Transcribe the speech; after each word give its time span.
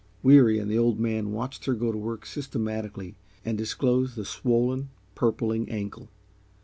Weary 0.23 0.57
and 0.57 0.67
the 0.71 0.79
Old 0.79 0.99
Man 0.99 1.31
watched 1.31 1.65
her 1.65 1.75
go 1.75 1.91
to 1.91 1.97
work 1.99 2.25
systematically 2.25 3.13
and 3.45 3.55
disclose 3.55 4.15
the 4.15 4.25
swollen, 4.25 4.89
purpling 5.13 5.69
ankle. 5.69 6.09